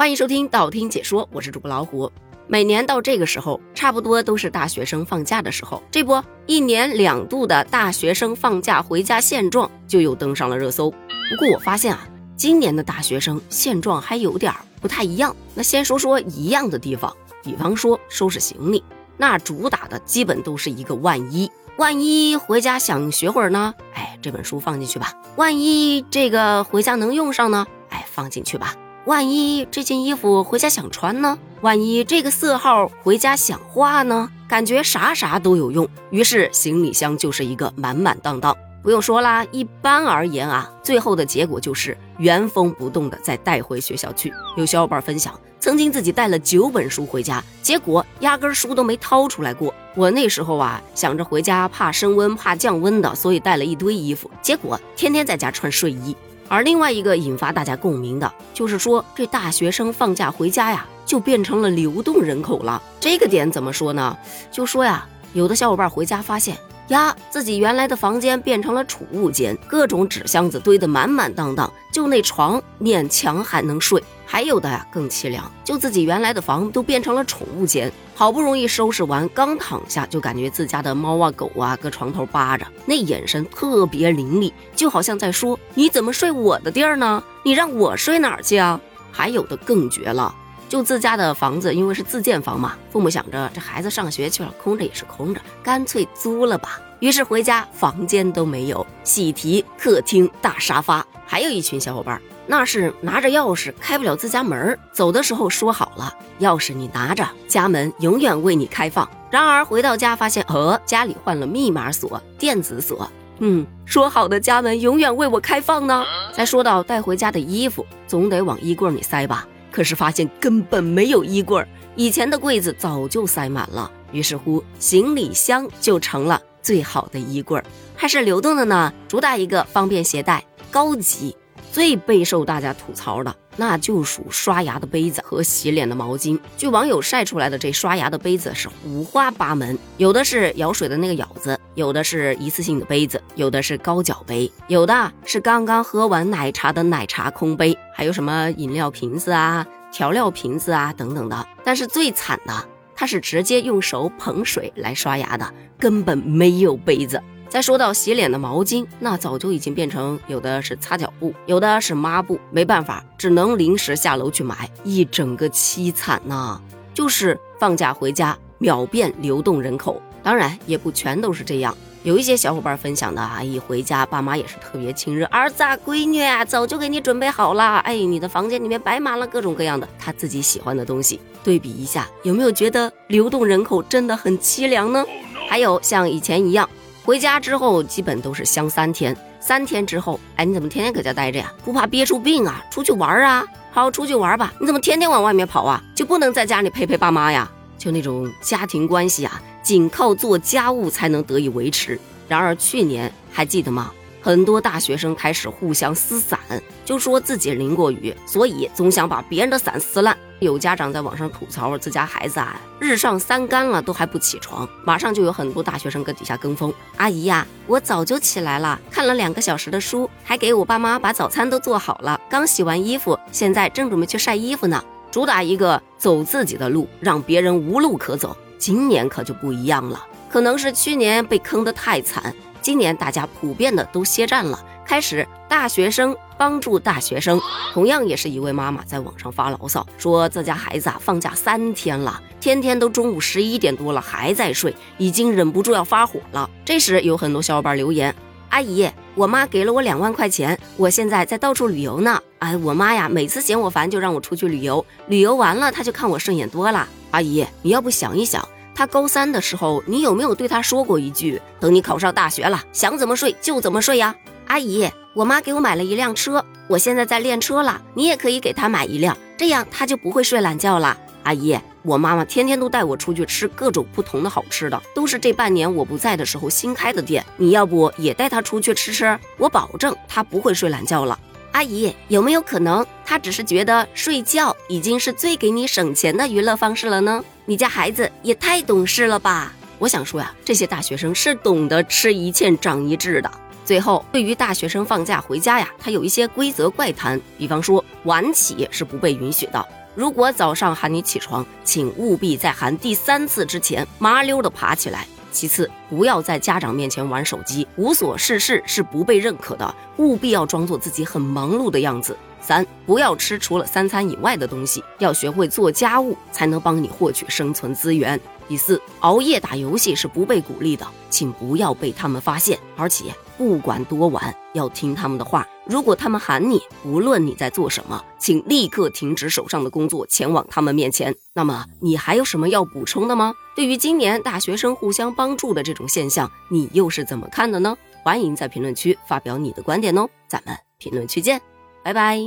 [0.00, 2.10] 欢迎收听道听解说，我是主播老虎。
[2.46, 10.90] 每年到这个时候，差不多都是大学生放假的时候，这不，一年两度的大学生放假回家现状就又登上了热搜。
[10.90, 14.50] 不过我发现啊，今年的大学生现状还有点
[14.80, 15.36] 不太一样。
[15.54, 18.82] 那先说说一样的地方，比方说收拾行李，
[19.18, 25.12] 那主打的基本都是一个万一，万一回家想学会儿呢，哎，这本书放进去吧。
[25.36, 28.74] 万一这个回家能用上呢，哎，放进去吧。
[29.06, 31.38] 万一这件衣服回家想穿呢？
[31.62, 34.30] 万一这个色号回家想画呢？
[34.46, 38.54] 感觉啥啥都有用，于是行李箱就是一个满满当当。
[38.82, 44.32] 不用说啦，一般而言啊，最后的结果就是原封不动的再带回学校去。
[44.56, 49.74] 有小伙伴分享，曾经自己带了九本书回家，结果压根书都没掏出来过。
[49.94, 56.16] 我那时候啊，想着回家怕升温怕降温的，所以带了一堆衣服，结果天天在家穿睡衣。
[56.50, 62.82] 而另外一个引发大家共鸣的，就是说这大学生放假回家呀，就变成了流动人口了。
[62.98, 64.18] 这个点怎么说呢？
[64.50, 66.58] 就说呀，有的小伙伴回家发现。
[66.88, 74.02] 呀，自己原来的房间变成了储物间，各种纸箱子堆得满满当当，就那床勉强还能睡。
[74.32, 87.20] 还有的呀更凄凉，就自己原来的房都变成了宠物间，好不容易收拾完，刚躺下就感觉自家的猫啊狗啊搁床头扒着，那眼神特别凌厉，就好像在说你怎么睡我的地儿呢？
[87.42, 88.80] 你让我睡哪儿去啊？
[89.10, 90.32] 还有的更绝了。
[90.68, 96.80] 就自家的房子，因为是自建房嘛，父母想着这孩子上学去了，空着也是空着，干脆租了吧。
[97.00, 101.04] 于是回家房间都没有，喜提客厅大沙发。
[101.26, 102.20] 还有一群小伙伴，
[102.50, 109.08] 那是拿着钥匙开不了自家门，走的时候说好了，钥匙你拿着，家门永远为你开放。
[109.30, 113.08] 然而回到家发现，呃，家里换了密码锁、电子锁。
[113.38, 116.04] 嗯，说好的家门永远为我开放呢？
[116.32, 119.46] 再说到带回家的衣服，总得往衣柜里塞吧。
[119.70, 121.64] 可是发现根本没有衣柜，
[121.94, 123.88] 以前的柜子早就塞满了。
[124.10, 127.62] 于是乎，行李箱就成了最好的衣柜，
[127.94, 131.36] 还是流动的呢，主打一个方便携带、高级。
[131.72, 136.38] 最备受大家吐槽的，那就属刷牙的杯子和洗脸的毛巾。
[136.56, 151.46] 据网友晒出来的这刷牙的杯子是五花八门，有的是舀水的那个舀子，有的是一次性的杯子，有的是高脚杯，有的是刚刚喝完奶茶的奶茶空杯，还有什么饮料瓶子啊、调料瓶子啊等等的。
[151.62, 152.52] 但是最惨的，
[152.96, 157.22] 它是直接用手捧水来刷牙的，根本没有杯子。
[157.50, 166.60] 再说到洗脸的毛巾，那早就已经变成有的是擦脚布，有的是抹布，没办法，只能临时下楼去买，一整个凄惨呐！
[166.94, 185.04] 就是放假回家秒变流动人口，当然也不全都是这样，有一些小伙伴分享的啊，一回家爸妈也是特别亲热，儿子啊，闺女啊，早就给你准备好了，哎，你的房间里面摆满了各种各样的他自己喜欢的东西，对比一下，有没有觉得流动人口真的很凄凉呢？
[185.48, 186.68] 还有像以前一样。
[187.04, 191.52] 回家之后基本都是香三天，三天之后，哎，你怎么天天搁家待着呀？
[191.64, 192.62] 不怕憋出病啊？
[192.70, 193.44] 出去玩啊？
[193.72, 194.52] 好，出去玩吧。
[194.60, 195.82] 你怎么天天往外面跑啊？
[195.94, 197.50] 就不能在家里陪陪爸妈呀？
[197.78, 201.98] 就那种家庭关系啊，仅靠做家务才能得以维持。
[202.28, 203.90] 然而去年还记得吗？
[204.20, 206.38] 很多大学生开始互相撕伞，
[206.84, 210.16] 就说自己淋过雨，所以总想把别人的伞撕烂。
[210.40, 214.66] 有家长在网上吐槽自家孩子啊，日上三竿了都还不起床。
[214.84, 216.72] 马上就有很多大学生搁底下跟风。
[216.96, 224.82] 阿姨呀，我早就起来了，看了两个小时的书，还给我爸妈把早餐都做好了，刚洗完衣服，现在正准备去晒衣服呢。
[225.10, 228.34] 主打一个走自己的路，让别人无路可走。
[228.56, 232.34] 今年可就不一样了，可能是去年被坑得太惨。
[232.62, 237.40] 今年大家普遍的都歇战了，开始大学生帮助大学生。
[237.72, 246.48] 同样也是一位妈妈在网上发牢骚，说自家孩子啊放假三天了，天天都中午十一点多了还在睡，已经忍不住要发火了。
[246.64, 248.14] 这时有很多小伙伴留言
[248.50, 252.20] ：“阿姨，我妈给了我两万块钱，我现在在到处旅游呢。
[252.40, 256.88] 哎，我妈呀，每次嫌我烦就让我出去旅游，旅游完了她就看我顺眼多了。
[257.10, 258.46] 阿姨，你要不想一想？”
[258.80, 264.16] 他高三的时候，你有没有对他说过一句：“等你考上大学了，想怎么睡就怎么睡呀？”
[264.48, 270.96] 阿姨，我妈给我买了一辆车，我现在在练车了，你也可以给他买一辆，这样他就不会睡懒觉了。
[271.24, 279.18] 阿姨，我妈妈天天都带我出去吃各种不同的好吃的，都是这半年我不在的时候新开的店，你要不也带她出去吃吃？
[279.36, 281.20] 我保证她不会睡懒觉了。
[281.52, 287.22] 阿姨，有没有可能他只是觉得睡觉已经是最给你省钱的娱乐方式了呢？
[287.50, 289.52] 你家孩子也太懂事了吧！
[289.80, 293.28] 我想说呀，这些大学生是懂得吃一堑长一智的。
[293.64, 299.66] 最后，对于大学生放假回家呀，他有一些规则怪谈，比方说晚起是不被允许的，
[299.96, 305.04] 如果早上喊你起床，请务必在喊第三次之前麻溜的爬起来。
[305.30, 312.16] 其次，不要在家长面前玩手机，无所事事是不被认可的，务必要装作自己很忙碌的样子。
[312.42, 318.18] 三，不要吃除了三餐以外的东西，要学会做家务，才能帮你获取生存资源。
[318.48, 325.46] 第四，熬夜打游戏是不被鼓励的，请不要被他们发现，而且不管多晚，要听他们的话。
[325.70, 331.14] 如果他们喊你，无论你在做什么，请立刻停止手上的工作，前往他们面前。
[331.32, 333.32] 那么，你还有什么要补充的吗？
[333.54, 337.76] 对于今年大学生互相帮助的这种现象，你又是怎么看的呢？
[338.02, 341.40] 欢迎在评论区发表你的观点哦，咱们评论区见，
[341.84, 342.18] 拜拜。